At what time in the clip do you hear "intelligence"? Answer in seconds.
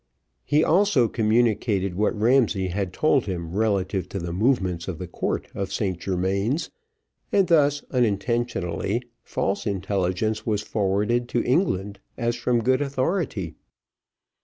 9.67-10.43